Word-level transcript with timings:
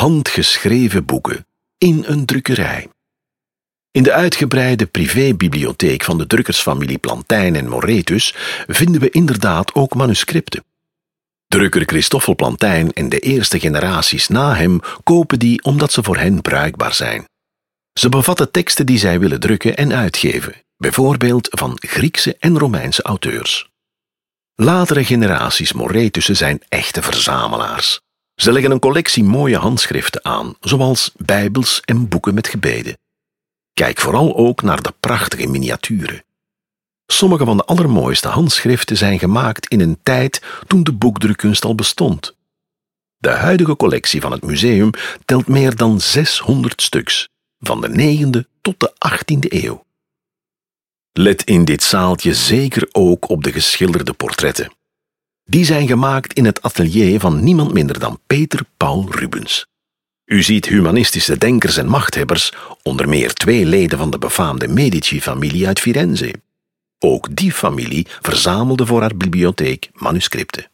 handgeschreven 0.00 1.04
boeken 1.04 1.46
in 1.78 2.04
een 2.06 2.26
drukkerij. 2.26 2.88
In 3.90 4.02
de 4.02 4.12
uitgebreide 4.12 4.86
privébibliotheek 4.86 6.04
van 6.04 6.18
de 6.18 6.26
drukkersfamilie 6.26 6.98
Plantijn 6.98 7.56
en 7.56 7.68
Moretus 7.68 8.34
vinden 8.66 9.00
we 9.00 9.10
inderdaad 9.10 9.74
ook 9.74 9.94
manuscripten. 9.94 10.64
Drukker 11.46 11.84
Christoffel 11.84 12.34
Plantijn 12.34 12.92
en 12.92 13.08
de 13.08 13.18
eerste 13.18 13.60
generaties 13.60 14.28
na 14.28 14.54
hem 14.54 14.80
kopen 15.02 15.38
die 15.38 15.62
omdat 15.62 15.92
ze 15.92 16.02
voor 16.02 16.16
hen 16.18 16.40
bruikbaar 16.40 16.94
zijn. 16.94 17.24
Ze 17.92 18.08
bevatten 18.08 18.50
teksten 18.50 18.86
die 18.86 18.98
zij 18.98 19.20
willen 19.20 19.40
drukken 19.40 19.76
en 19.76 19.92
uitgeven, 19.92 20.54
bijvoorbeeld 20.76 21.48
van 21.50 21.76
Griekse 21.80 22.36
en 22.38 22.58
Romeinse 22.58 23.02
auteurs. 23.02 23.68
Latere 24.54 25.04
generaties 25.04 25.72
Moretussen 25.72 26.36
zijn 26.36 26.62
echte 26.68 27.02
verzamelaars. 27.02 28.00
Ze 28.40 28.52
leggen 28.52 28.70
een 28.70 28.78
collectie 28.78 29.24
mooie 29.24 29.56
handschriften 29.56 30.24
aan, 30.24 30.54
zoals 30.60 31.12
bijbels 31.16 31.80
en 31.80 32.08
boeken 32.08 32.34
met 32.34 32.48
gebeden. 32.48 32.98
Kijk 33.72 33.98
vooral 33.98 34.36
ook 34.36 34.62
naar 34.62 34.82
de 34.82 34.94
prachtige 35.00 35.46
miniaturen. 35.46 36.24
Sommige 37.06 37.44
van 37.44 37.56
de 37.56 37.64
allermooiste 37.64 38.28
handschriften 38.28 38.96
zijn 38.96 39.18
gemaakt 39.18 39.66
in 39.66 39.80
een 39.80 39.98
tijd 40.02 40.42
toen 40.66 40.82
de 40.82 40.92
boekdrukkunst 40.92 41.64
al 41.64 41.74
bestond. 41.74 42.36
De 43.16 43.30
huidige 43.30 43.76
collectie 43.76 44.20
van 44.20 44.32
het 44.32 44.42
museum 44.44 44.90
telt 45.24 45.46
meer 45.46 45.76
dan 45.76 46.00
600 46.00 46.82
stuks, 46.82 47.28
van 47.58 47.80
de 47.80 47.88
9e 47.88 48.48
tot 48.60 48.80
de 48.80 48.92
18e 49.08 49.64
eeuw. 49.64 49.84
Let 51.12 51.44
in 51.44 51.64
dit 51.64 51.82
zaaltje 51.82 52.34
zeker 52.34 52.88
ook 52.92 53.28
op 53.28 53.44
de 53.44 53.52
geschilderde 53.52 54.12
portretten. 54.12 54.78
Die 55.50 55.64
zijn 55.64 55.86
gemaakt 55.86 56.32
in 56.32 56.44
het 56.44 56.62
atelier 56.62 57.20
van 57.20 57.44
niemand 57.44 57.72
minder 57.72 57.98
dan 57.98 58.20
Peter 58.26 58.60
Paul 58.76 59.06
Rubens. 59.10 59.66
U 60.24 60.42
ziet 60.42 60.66
humanistische 60.66 61.38
denkers 61.38 61.76
en 61.76 61.86
machthebbers, 61.86 62.52
onder 62.82 63.08
meer 63.08 63.32
twee 63.32 63.66
leden 63.66 63.98
van 63.98 64.10
de 64.10 64.18
befaamde 64.18 64.68
Medici-familie 64.68 65.66
uit 65.66 65.80
Firenze. 65.80 66.34
Ook 66.98 67.36
die 67.36 67.52
familie 67.52 68.06
verzamelde 68.20 68.86
voor 68.86 69.00
haar 69.00 69.16
bibliotheek 69.16 69.90
manuscripten. 69.94 70.70